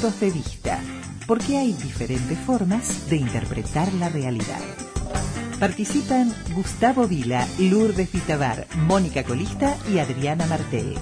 [0.00, 0.80] puntos de vista,
[1.26, 4.60] porque hay diferentes formas de interpretar la realidad.
[5.58, 10.94] Participan Gustavo Vila, Lourdes Vitabar, Mónica Colista y Adriana Martel.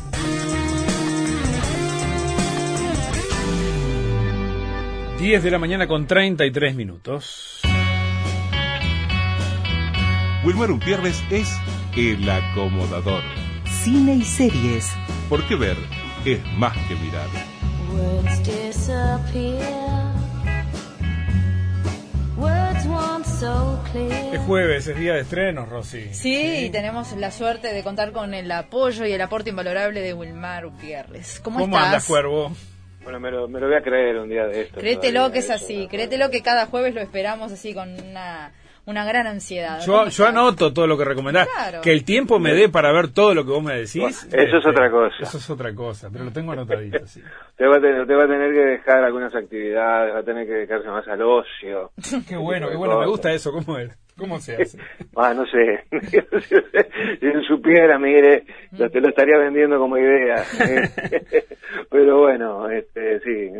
[5.20, 7.60] Diez de la mañana con 33 minutos.
[10.44, 11.48] Wilmar Umpierres es
[11.96, 13.22] el acomodador.
[13.64, 14.90] Cine y series.
[15.28, 15.76] Porque ver
[16.24, 17.47] es más que mirar.
[17.93, 20.14] Words disappear.
[22.36, 24.35] Words once so clear.
[24.35, 26.12] Es jueves, es día de estrenos, Rosy.
[26.12, 30.14] Sí, y tenemos la suerte de contar con el apoyo y el aporte invalorable de
[30.14, 31.40] Wilmar Upierres.
[31.40, 31.86] ¿Cómo, ¿Cómo estás?
[31.86, 32.53] andas, Cuervo?
[33.03, 34.81] Bueno, me lo, me lo voy a creer un día de esto.
[34.81, 38.53] Créetelo todavía, que es así, créetelo que cada jueves lo esperamos así con una,
[38.88, 39.80] una gran ansiedad.
[39.84, 41.47] Yo, ¿Cómo yo anoto todo lo que recomendás.
[41.47, 41.80] Claro.
[41.83, 44.00] Que el tiempo me dé para ver todo lo que vos me decís.
[44.00, 45.16] Bueno, eso es otra cosa.
[45.20, 47.22] Eso es otra cosa, pero lo tengo anotadito, sí.
[47.56, 50.47] Te va, a tener, te va a tener que dejar algunas actividades, va a tener
[50.47, 51.91] que dedicarse más al ocio.
[52.28, 53.53] Qué bueno, qué bueno, me gusta eso.
[53.53, 53.91] ¿Cómo es?
[54.17, 54.78] ¿Cómo se hace?
[55.17, 55.84] Ah, no sé.
[57.20, 58.45] si supiera, mire,
[58.78, 60.45] lo, te lo estaría vendiendo como idea.
[61.91, 63.50] Pero bueno, este, sí.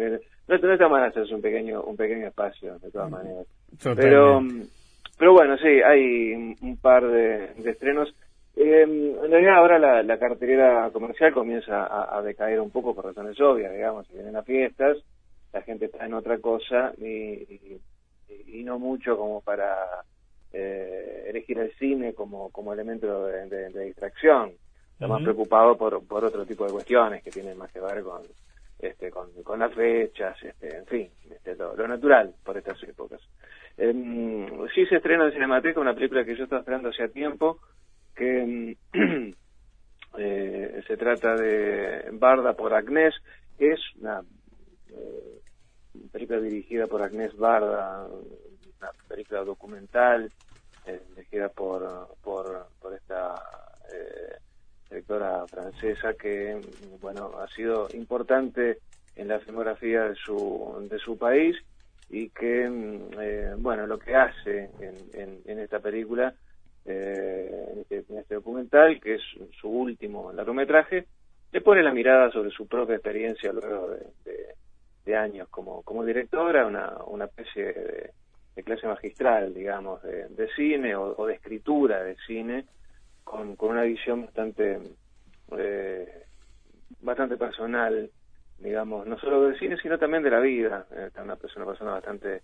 [0.46, 3.46] No, no está mal hacerse un pequeño, un pequeño espacio, de todas maneras.
[3.82, 4.02] Pero, Totalmente.
[4.02, 4.77] pero
[5.33, 8.14] bueno, sí, hay un- par de, de estrenos.
[8.56, 13.05] Eh, en realidad ahora la, la cartelera comercial comienza a, a decaer un poco por
[13.06, 14.97] razones obvias, digamos, si vienen las fiestas,
[15.52, 17.80] la gente está en otra cosa y, y-
[18.47, 19.75] y no mucho como para
[20.52, 24.53] eh, elegir el cine como, como elemento de, de- de distracción.
[24.94, 28.22] Está más preocupado por, por otro tipo de cuestiones que tienen más que ver con,
[28.78, 33.20] este, con, las fechas, este, en fin, este, lo, lo natural por estas épocas.
[33.76, 37.58] Em, sí se estrena en Cinemateca una película que yo estaba esperando hacía tiempo,
[38.14, 38.76] que em,
[40.18, 43.14] eh, se trata de Barda por Agnés,
[43.58, 44.22] que es una
[44.90, 45.40] eh,
[46.12, 50.30] película dirigida por Agnés Barda, una película documental
[50.86, 53.34] eh, dirigida por, por, por esta
[53.92, 54.36] eh,
[54.88, 56.60] directora francesa que
[57.00, 58.78] bueno ha sido importante
[59.16, 61.56] en la filmografía de su de su país
[62.09, 66.34] y que mm, eh, bueno lo que hace en, en, en esta película
[66.84, 69.22] eh, en, este, en documental que es
[69.60, 71.06] su último largometraje
[71.53, 74.54] le pone la mirada sobre su propia experiencia luego de, de-
[75.04, 78.12] de años como como directora una una especie de,
[78.65, 82.66] clase magistral digamos de, de cine o de escritura de cine
[83.28, 84.78] con, con una visión bastante
[85.53, 86.25] eh,
[87.00, 88.11] bastante personal
[88.59, 90.87] digamos no solo del cine sino también de la vida.
[90.91, 92.43] Eh, una persona una persona bastante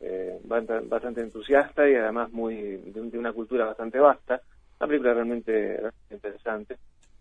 [0.00, 2.56] eh, bastante, entusiasta y además muy
[2.92, 4.40] de, un- de una cultura bastante vasta.
[4.80, 6.78] Una película realmente, interesante.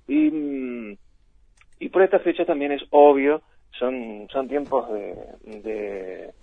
[0.07, 0.97] Y
[1.79, 3.41] y por esta fecha también es obvio
[3.79, 6.33] son son tiempos de, de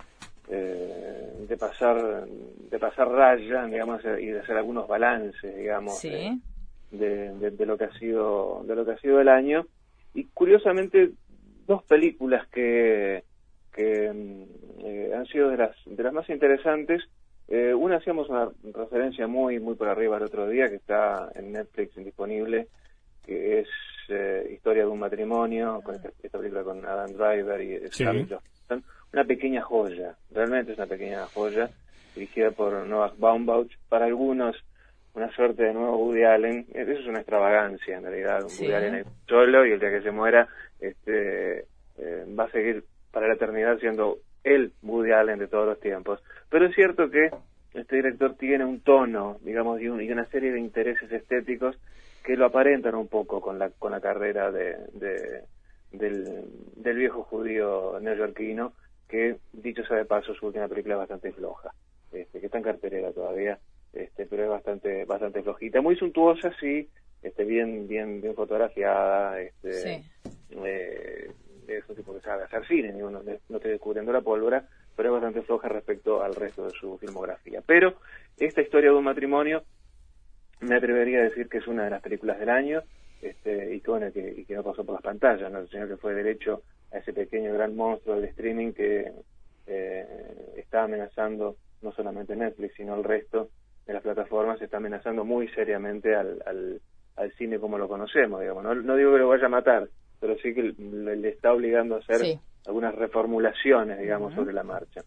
[0.48, 6.40] eh, de pasar de pasar raya digamos y de hacer algunos balances digamos Sí.
[6.90, 9.66] De, de- de lo que ha sido de lo que ha sido el año.
[10.14, 11.10] Y curiosamente
[11.66, 13.22] dos películas que
[13.72, 14.42] que mm,
[14.84, 17.02] eh, han sido de las de las más interesantes.
[17.50, 21.52] Eh, una hacíamos una referencia muy muy por arriba el otro día que está en
[21.52, 22.68] Netflix disponible
[23.24, 23.68] que es
[24.10, 28.04] eh, Historia de un matrimonio con esta, esta película con Adam Driver y Sí.
[29.12, 31.70] Una pequeña joya realmente es una pequeña joya
[32.14, 34.54] dirigida por Noah Baumbach para algunos
[35.18, 36.66] una suerte de nuevo Woody Allen.
[36.72, 38.42] Eso es una extravagancia, en realidad.
[38.44, 38.64] Un Sí.
[38.64, 40.48] Woody Allen es solo y el día que se muera
[40.80, 41.60] este,
[41.98, 46.22] eh, va a seguir para la eternidad siendo el Woody Allen de todos los tiempos.
[46.50, 47.30] Pero es cierto que
[47.74, 51.78] este director tiene un tono, digamos, y, un- y una serie de intereses estéticos
[52.24, 55.42] que lo aparentan un poco con la, con la carrera de, de-
[55.92, 56.44] del,
[56.76, 58.72] del viejo judío neoyorquino,
[59.08, 61.70] que, dicho sea de paso, su última película es bastante floja,
[62.12, 63.58] este, que está en cartelera todavía,
[63.92, 66.88] este, pero es bastante bastante flojita, muy suntuosa, sí,
[67.22, 70.04] este, bien bien bien fotografiada, este, Sí.
[70.64, 71.30] eh,
[71.66, 75.10] es un tipo que sabe hacer cine, digo, no, no estoy descubriendo la pólvora, pero
[75.10, 77.62] es bastante floja respecto al resto de su filmografía.
[77.66, 77.94] Pero
[78.38, 79.62] esta historia de un matrimonio
[80.60, 82.82] me atrevería a decir que es una de las películas del año
[83.22, 85.66] este, y, que, bueno, que, y que no pasó por las pantallas, ¿no?
[85.66, 86.62] sino que fue derecho
[86.92, 89.12] a ese pequeño gran monstruo del streaming que
[89.66, 90.06] eh,
[90.56, 93.50] está amenazando no solamente Netflix, sino el resto
[93.88, 96.80] de las plataformas, está amenazando muy seriamente al, al,
[97.16, 98.62] al cine como lo conocemos, digamos.
[98.62, 99.88] No, no digo que lo vaya a matar,
[100.20, 102.38] pero sí que le, le está obligando a hacer Sí.
[102.66, 105.00] algunas reformulaciones, digamos, sobre la marcha.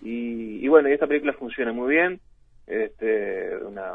[0.00, 2.20] Y, y bueno, y esta película funciona muy bien,
[2.68, 3.94] este, una,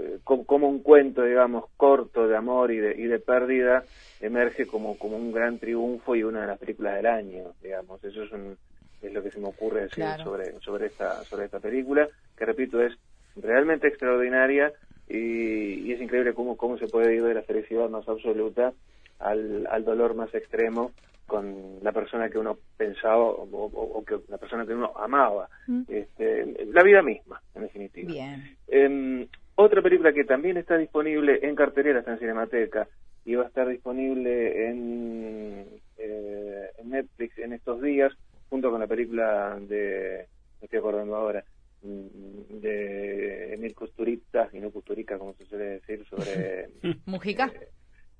[0.00, 3.84] eh, como, como un cuento, digamos, corto de amor y de, y de pérdida,
[4.20, 8.02] emerge como, como un gran triunfo y una de las películas del año, digamos.
[8.02, 8.56] Eso es, un,
[9.02, 10.24] es lo que se me ocurre decir Claro.
[10.24, 12.94] sobre, sobre, esta, sobre esta película, que repito, es
[13.36, 14.72] realmente extraordinaria
[15.08, 18.72] y, y es increíble cómo, cómo se puede ir de la felicidad más absoluta
[19.18, 20.92] al, al dolor más extremo
[21.26, 25.48] con la persona que uno pensaba o, o- o que la persona que uno amaba.
[25.88, 28.12] Este, la vida misma, en definitiva.
[28.12, 28.56] Bien.
[28.68, 32.88] Eh, otra película que también está disponible en cartelera, está en Cinemateca,
[33.24, 35.66] y va a estar disponible en,
[35.98, 38.12] eh, en Netflix en estos días,
[38.50, 40.26] junto con la película de,
[40.60, 46.04] me estoy acordando ahora, mm, de Emil Kusturica, y no Kusturica como se suele decir,
[46.08, 46.68] sobre,
[47.06, 47.50] Mujica.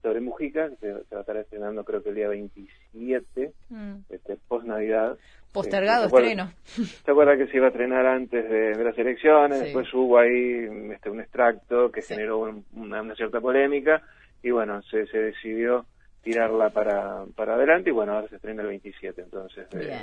[0.02, 3.94] sobre Mujica, que se, se va a estar estrenando creo que el día 27, Mm.
[4.10, 5.16] este, post Navidad.
[5.52, 6.92] Postergado Eh, ¿se acuerdan- estreno.
[7.04, 9.58] ¿Se acuerda que se iba a estrenar antes de, de las elecciones?
[9.58, 9.64] Sí.
[9.64, 12.14] Después hubo ahí este, un extracto que Sí.
[12.14, 14.02] generó un- una, una cierta polémica
[14.42, 15.86] y bueno, se, se decidió
[16.22, 19.96] tirarla para, para adelante y bueno, ahora se estrena el 27 entonces de,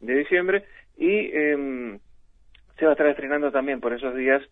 [0.00, 0.64] de diciembre
[0.96, 1.98] y em,
[2.78, 4.42] se va a estar estrenando también por esos días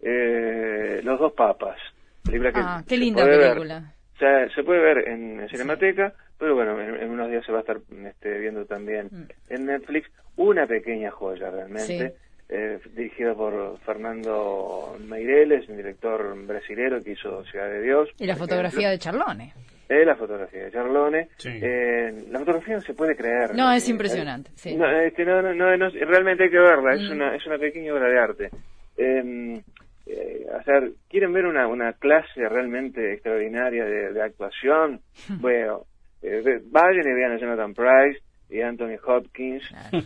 [0.00, 1.78] eh, Los dos papas.
[2.24, 3.40] Película que Ah, qué linda ver.
[3.54, 3.92] película.
[4.14, 7.58] O sea, se puede ver en, Cinemateca, pero bueno, en, en unos días se va
[7.58, 9.24] a estar este, viendo también Mm.
[9.54, 10.10] en Netflix.
[10.36, 12.14] Una pequeña joya realmente, Sí.
[12.48, 18.08] Eh, dirigida por Fernando Meireles, un director brasilero que hizo Ciudad de Dios.
[18.18, 18.98] Y la fotografía de.
[18.98, 19.52] Charlone.
[19.88, 21.28] Eh, la fotografía de Charlone.
[21.36, 21.48] Sí.
[21.62, 23.54] Eh, la fotografía no se puede creer.
[23.54, 24.74] No, es Eh, impresionante, sí.
[24.76, 27.12] No, es que no, no, no, no, realmente hay que verla, es, Mm.
[27.12, 28.50] una, es una pequeña obra de arte.
[28.96, 29.62] Eh,
[30.06, 35.00] eh, o sea, ¿quieren ver una, una clase realmente extraordinaria de, de actuación?
[35.40, 35.82] Bueno,
[36.22, 39.62] eh, vayan y vean a Jonathan Price y Anthony Hopkins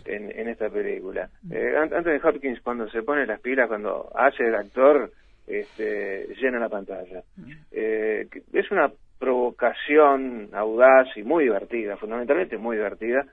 [0.07, 1.29] en, en esta película.
[1.51, 5.13] Eh, An- Anthony Hopkins cuando se pone las pilas, cuando hace el actor,
[5.47, 7.23] este, llena la pantalla.
[7.71, 13.27] Eh, que es una provocación audaz y muy divertida, fundamentalmente muy divertida,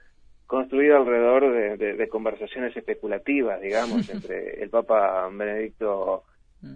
[0.45, 6.23] construida alrededor de, de- de conversaciones especulativas, digamos, entre el Papa Benedicto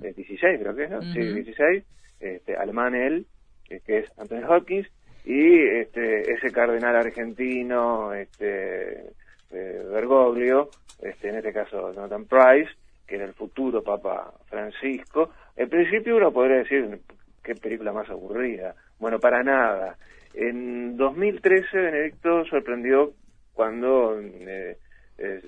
[0.04, 1.02] eh, XVI, creo que es, ¿no?
[1.02, 1.44] Sí.
[1.44, 1.84] XVI,
[2.20, 3.26] este, alemán él,
[3.70, 4.88] eh, que es Anthony Hopkins,
[5.26, 9.12] y este, ese cardenal argentino, este,
[9.52, 10.70] eh, Bergoglio,
[11.02, 12.72] este, en este caso Jonathan Price,
[13.08, 15.32] que era el futuro Papa Francisco.
[15.56, 17.00] En principio uno podría decir,
[17.44, 18.76] qué película más aburrida.
[19.00, 19.98] Bueno, para nada.
[20.34, 23.12] En 2013 Benedicto sorprendió
[23.54, 24.78] cuando eh,
[25.18, 25.42] eh,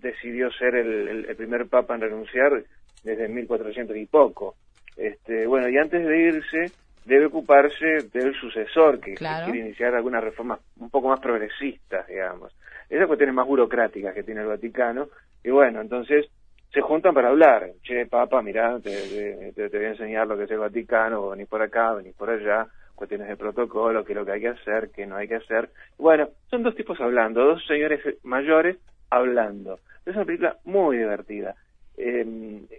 [0.00, 2.64] decidió ser el, el- primer papa en renunciar
[3.02, 4.56] desde 1400 y poco.
[4.96, 6.72] Este, bueno, y antes de irse
[7.04, 12.54] debe ocuparse del sucesor que, quiere iniciar algunas reformas un poco más progresistas, digamos.
[12.88, 15.08] Esas cuestiones más burocráticas que tiene el Vaticano.
[15.42, 16.26] Y bueno, entonces
[16.72, 17.70] se juntan para hablar.
[17.82, 21.30] Che, papa, mirá, te, te- te- te voy a enseñar lo que es el Vaticano,
[21.30, 24.48] venís por acá, venís por allá, cuestiones de protocolo, qué es lo que hay que
[24.48, 25.70] hacer, qué no hay que hacer.
[25.98, 28.76] Bueno, son dos tipos hablando, dos señores mayores
[29.10, 29.78] hablando.
[30.06, 31.54] Es una película muy divertida.
[31.96, 32.20] Eh,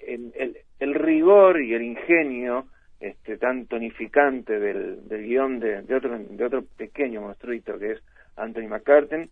[0.07, 2.67] el, el- el rigor y el ingenio
[2.99, 8.03] este, tan tonificante del, del guion de, de otro, de otro pequeño monstruito que es
[8.35, 9.29] Anthony McCartan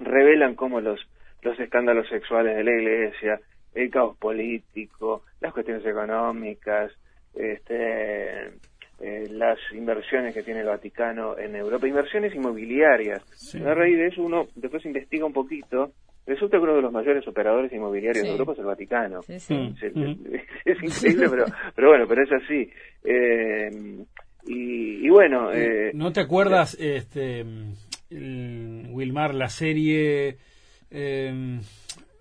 [0.00, 1.00] revelan cómo los,
[1.42, 3.40] los escándalos sexuales de la iglesia,
[3.74, 6.92] el caos político, las cuestiones económicas,
[7.34, 8.52] este,
[9.00, 13.22] eh, las inversiones que tiene el Vaticano en Europa, inversiones inmobiliarias.
[13.36, 13.62] Sí.
[13.62, 15.92] A raíz de eso uno después investiga un poquito.
[16.26, 18.26] Resulta que uno de los mayores operadores inmobiliarios Sí.
[18.26, 19.22] de Europa es el Vaticano.
[19.22, 19.54] Sí, sí.
[19.54, 19.74] Mm.
[19.80, 20.16] Es, Ujú.
[20.64, 22.70] es increíble, pero, pero bueno, pero es así.
[23.04, 23.70] Eh,
[24.48, 27.44] y, y bueno, eh, ¿No te acuerdas, este,
[28.10, 30.36] el- Wilmar, la serie,
[30.90, 31.58] eh,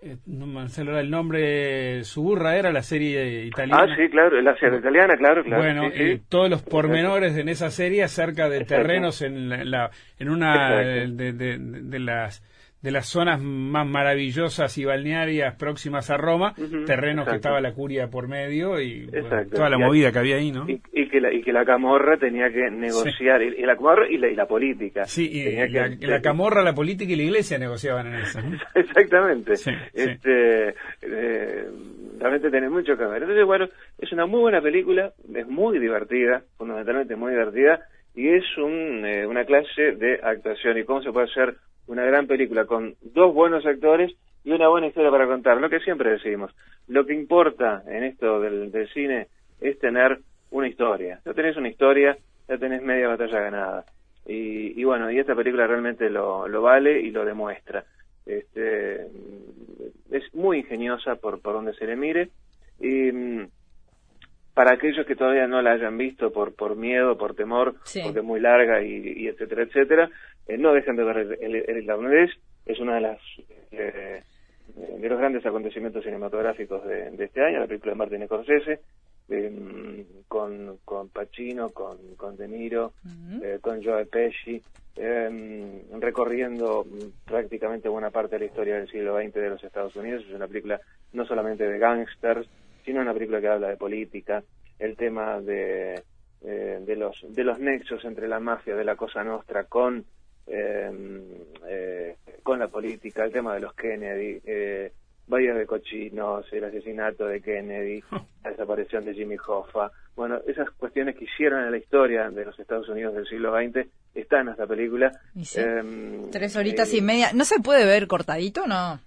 [0.01, 3.83] eh, no me ahora el nombre, Suburra era la serie italiana?
[3.91, 5.63] ah, sí, claro, la serie italiana, claro, claro.
[5.63, 6.03] Bueno, sí, sí.
[6.03, 8.83] eh, todos los pormenores en esa serie acerca de Exacto.
[8.83, 11.15] terrenos en la, la- en una Exacto.
[11.23, 12.43] de, de- de- de las
[12.85, 16.53] de las zonas más maravillosas y balnearias próximas a Roma,
[16.85, 20.19] terrenos que estaba la curia por medio y bueno, toda la Y hay- movida que
[20.19, 20.69] había ahí, ¿no?
[20.69, 24.07] Y, y que la, y que la camorra tenía que negociar, y, y la camorra
[24.07, 25.05] y la, y la política.
[25.05, 28.39] Sí, y Tenía la, que- la camorra, la política y la iglesia negociaban en eso.
[28.41, 28.55] ¿no?
[28.75, 29.55] Exactamente.
[29.55, 30.01] Sí, sí.
[30.01, 30.69] este,
[31.01, 31.65] eh,
[32.19, 33.23] realmente tiene mucho que ver.
[33.23, 37.79] Entonces, bueno, es una muy buena película, es muy divertida, fundamentalmente muy divertida,
[38.13, 41.55] y es un, eh, una clase de actuación y cómo se puede hacer
[41.95, 45.61] una gran película con dos buenos actores y una buena historia para contar.
[45.61, 46.53] Lo que siempre decimos,
[46.89, 49.27] lo que importa en esto del, del cine
[49.61, 50.19] es tener
[50.51, 51.21] una historia.
[51.25, 52.17] Ya tenés una historia,
[52.49, 53.85] ya tenés media batalla ganada.
[54.25, 57.85] Y, y bueno, y esta película realmente lo, lo vale y lo demuestra.
[58.25, 59.07] Este,
[60.11, 62.29] es muy ingeniosa por, por donde se le mire.
[62.77, 63.47] Y, mm,
[64.55, 68.01] para aquellos que todavía no la hayan visto por por miedo, por temor, Sí.
[68.03, 70.09] porque es muy larga y, y etcétera, etcétera,
[70.47, 72.31] eh, no dejen de ver el, el, el irlandés,
[72.65, 73.19] es una de las
[73.71, 74.21] eh,
[74.75, 78.79] de los grandes acontecimientos cinematográficos de, de este año, la película de Martin Scorsese,
[79.29, 82.93] eh, con, con Pacino, con, con De Niro,
[83.43, 84.61] eh, con Joe Pesci,
[84.97, 86.85] eh, recorriendo
[87.25, 90.23] prácticamente buena parte de la historia del siglo XX de los Estados Unidos.
[90.27, 90.79] Es una película
[91.13, 92.47] no solamente de gangsters,
[92.85, 94.43] sino una película que habla de política,
[94.79, 96.01] el tema de,
[96.41, 100.05] eh, de los de los nexos entre la mafia de la Cosa Nostra con
[100.47, 100.91] eh,
[101.67, 104.91] eh, con la política, el tema de los Kennedy, eh,
[105.27, 108.03] Bahía de Cochinos, el asesinato de Kennedy,
[108.43, 109.91] la desaparición de Jimmy Hoffa.
[110.15, 113.87] Bueno, esas cuestiones que hicieron en la historia de los Estados Unidos del siglo XX
[114.13, 115.11] están en esta película.
[115.33, 115.59] Y sí.
[115.59, 117.33] Em, Tres horitas eh, y media.
[117.33, 118.99] ¿No se puede ver cortadito no?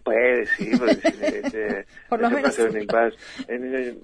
[0.00, 2.58] Se puede, sí, porque Por lo menos.
[2.58, 2.76] un
[3.74, 3.94] eh,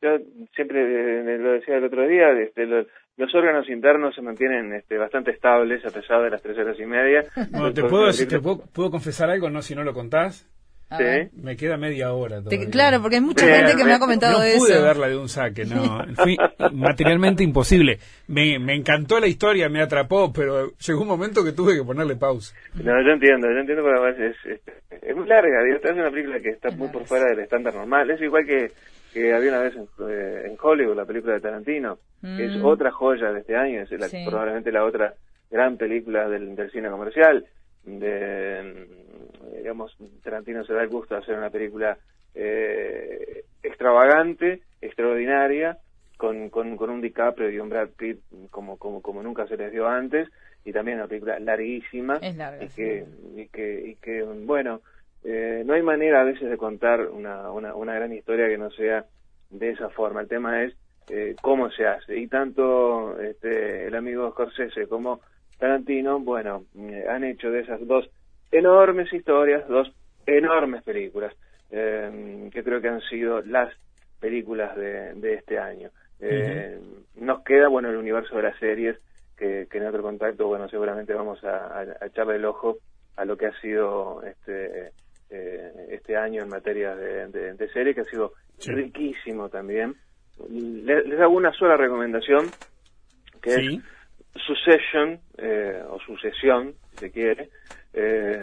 [0.00, 0.18] yo
[0.54, 4.96] siempre eh, lo decía el otro día, este, lo- los órganos internos se mantienen este,
[4.96, 7.24] bastante estables a pesar de las tres horas y media.
[7.50, 9.50] Bueno, ¿te puedo, decir- te puedo confesar algo?
[9.50, 10.48] No, si no lo contás.
[10.98, 11.30] Sí.
[11.42, 12.42] Me queda media hora.
[12.42, 12.70] Todavía.
[12.70, 14.58] claro, porque hay mucha Bien, gente que me ha comentado no eso.
[14.58, 16.04] pude verla de un saque, no.
[16.16, 16.36] Fui
[16.72, 17.98] materialmente imposible.
[18.28, 22.16] Me, me encantó la historia, me atrapó, pero llegó un momento que tuve que ponerle
[22.16, 22.54] pausa.
[22.74, 24.60] No, yo entiendo, yo entiendo además es, es,
[25.02, 28.10] es muy larga, digo, es una película que está muy por fuera del estándar normal,
[28.10, 28.70] es igual que,
[29.12, 32.64] que había una vez en, eh, en Hollywood, la película de Tarantino, que es Mm.
[32.64, 34.24] otra joya de este año, es la- Sí.
[34.26, 35.14] probablemente la otra
[35.50, 37.44] gran película del, del cine comercial,
[37.84, 38.86] de,
[39.56, 41.96] digamos, Tarantino se da el gusto de hacer una película
[42.34, 45.78] eh, extravagante, extraordinaria,
[46.16, 48.20] con, con, con un DiCaprio y un Brad Pitt
[48.50, 50.28] como, como, como nunca se les dio antes,
[50.64, 52.76] y también una película larguísima, Es larga, y sí.
[52.76, 53.04] que,
[53.36, 54.80] y que, y que bueno,
[55.24, 58.70] eh, no hay manera a veces de contar una, una, una gran historia que no
[58.70, 59.04] sea
[59.50, 60.20] de esa forma.
[60.20, 60.74] El tema es
[61.10, 62.16] eh, cómo se hace.
[62.16, 65.20] Y tanto este, el amigo Scorsese como
[65.66, 66.64] Tarantino, bueno,
[67.08, 68.10] han hecho de esas dos
[68.50, 69.92] enormes historias, dos
[70.26, 71.32] enormes películas,
[71.70, 73.72] eh, que creo que han sido las
[74.18, 75.90] películas de, de este año.
[76.18, 76.80] Eh,
[77.14, 78.98] Nos queda, bueno, el universo de las series,
[79.36, 82.78] que, que en otro contacto, bueno, seguramente vamos a, a- a echarle el ojo
[83.16, 84.90] a lo que ha sido este
[85.30, 88.72] eh, este año en materia de, de, de serie, que ha sido Sí.
[88.72, 89.94] riquísimo también.
[90.50, 92.46] Le- Les hago una sola recomendación,
[93.40, 93.76] que Sí.
[93.76, 93.84] es
[94.46, 97.50] Succession, eh, o Sucesión, si se quiere.
[97.94, 98.40] Eh,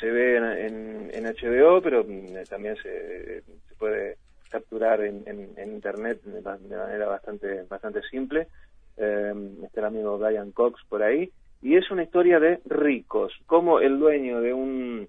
[0.00, 4.16] se ve en, en- HBO, pero mm, también se, se puede
[4.50, 8.48] capturar en, en- internet de manera bastante bastante simple.
[8.96, 9.32] Eh,
[9.64, 11.30] está el amigo Brian Cox por ahí.
[11.62, 15.06] Y es una historia de ricos, como el dueño de un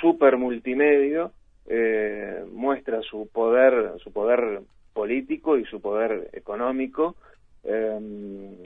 [0.00, 1.32] super multimedio
[1.66, 4.60] eh, muestra su poder, su poder
[4.94, 7.16] político y su poder económico
[7.64, 7.98] eh,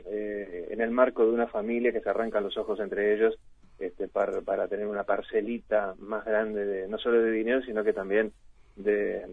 [0.07, 3.37] eh, en el marco de una familia que se arranca los ojos entre ellos
[3.79, 7.93] este, para, para tener una parcelita más grande de no solo de dinero sino que
[7.93, 8.33] también
[8.77, 9.27] de,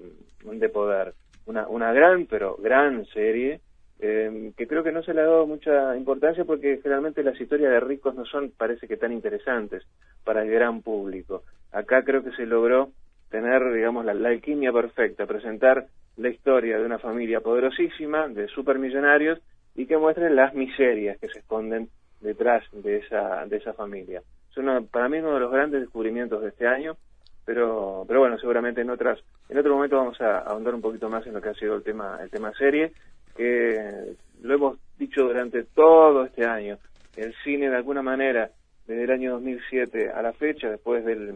[0.43, 1.13] de poder.
[1.45, 3.61] Una, una gran pero gran serie
[3.99, 7.71] eh, que creo que no se le ha dado mucha importancia porque generalmente las historias
[7.71, 9.83] de ricos no son parece que tan interesantes
[10.23, 11.43] para el gran público.
[11.71, 12.89] Acá creo que se logró
[13.29, 15.85] tener digamos la, la alquimia perfecta presentar
[16.17, 19.39] la historia de una familia poderosísima de supermillonarios
[19.75, 21.89] y que muestren las miserias que se esconden
[22.19, 24.21] detrás de esa de esa familia.
[24.49, 26.97] Es uno, para mí uno de los grandes descubrimientos de este año
[27.45, 31.25] pero pero bueno seguramente en otras en otro momento vamos a ahondar un poquito más
[31.25, 32.91] en lo que ha sido el tema el tema serie
[33.35, 36.77] que lo hemos dicho durante todo este año.
[37.15, 38.51] El cine de alguna manera
[38.87, 41.33] desde el año 2007 a la fecha después del,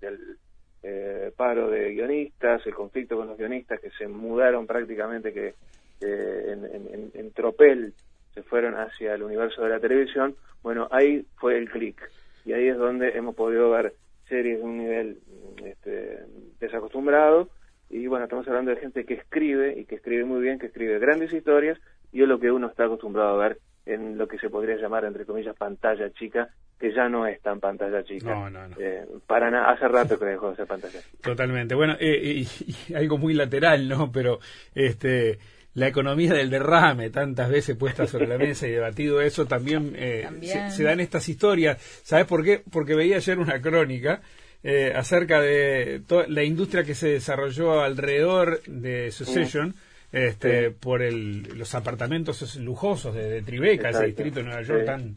[0.00, 0.38] del
[0.82, 5.54] eh, paro de guionistas el conflicto con los guionistas que se mudaron prácticamente que
[6.00, 7.92] eh, en, en- en- tropel
[8.34, 10.36] se fueron hacia el universo de la televisión.
[10.62, 12.00] Bueno ahí fue el clic.
[12.44, 13.94] Y ahí es donde hemos podido ver
[14.28, 15.18] series de un nivel
[15.64, 16.20] este,
[16.60, 17.48] desacostumbrado.
[17.90, 20.98] Y bueno, estamos hablando de gente que escribe y que escribe muy bien, que escribe
[20.98, 21.78] grandes historias
[22.12, 25.04] y es lo que uno está acostumbrado a ver en lo que se podría llamar
[25.04, 28.30] entre comillas pantalla chica, que ya no es tan pantalla chica.
[28.34, 28.76] No, no, no.
[28.78, 31.18] Eh, para nada, hace rato que dejó de ser pantalla chica.
[31.22, 31.74] Totalmente.
[31.74, 32.48] Bueno, eh, y,
[32.90, 34.10] y algo muy lateral, ¿no?
[34.12, 34.38] Pero
[34.74, 35.38] este
[35.74, 40.22] la economía del derrame, tantas veces puesta sobre la mesa y debatido eso, también, eh,
[40.24, 40.70] También.
[40.70, 41.78] Se, se dan estas historias.
[42.02, 42.62] ¿Sabes por qué?
[42.72, 44.20] Porque veía ayer una crónica
[44.64, 49.74] eh, acerca de toda la industria que se desarrolló alrededor de Succession.
[50.10, 50.74] Este, Sí.
[50.80, 54.06] por el, los apartamentos lujosos de, de Tribeca, ese Exacto.
[54.06, 54.86] distrito de Nueva York Sí.
[54.86, 55.16] tan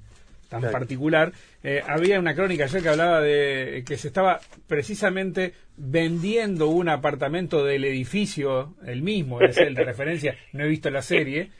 [0.51, 0.73] tan Claro.
[0.73, 1.31] particular.
[1.63, 7.63] Eh, había una crónica ayer que hablaba de que se estaba precisamente vendiendo un apartamento
[7.63, 11.51] del edificio, el mismo, es el de referencia, no he visto la serie,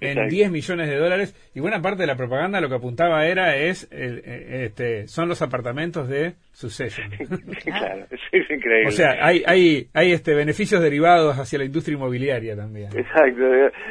[0.00, 0.30] en Exacto.
[0.34, 3.84] 10 millones de dólares y buena parte de la propaganda lo que apuntaba era es
[3.90, 7.10] eh, eh, este son los apartamentos de Succession.
[7.64, 8.88] claro, es, increíble.
[8.88, 12.88] o sea, hay hay hay este beneficios derivados hacia la industria inmobiliaria también.
[12.96, 13.44] Exacto,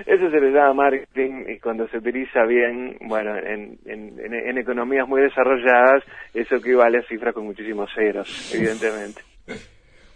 [0.06, 5.08] eso se le llama marketing y cuando se utiliza bien, bueno, en, en, en- economías
[5.08, 9.22] muy desarrolladas, eso equivale a cifras con muchísimos ceros, evidentemente.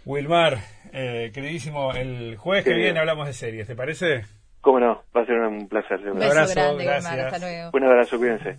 [0.06, 0.58] Wilmar,
[0.94, 4.24] eh, queridísimo, el jueves que viene hablamos de series, ¿te parece?
[4.62, 6.00] Cómo no, va a ser un placer.
[6.12, 7.34] Un abrazo, grande, gracias.
[7.34, 7.72] Hasta luego.
[7.74, 8.56] Un abrazo, cuídense.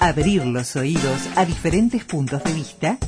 [0.00, 2.98] Abrir los oídos a diferentes puntos de vista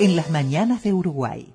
[0.00, 1.54] en las mañanas de Uruguay.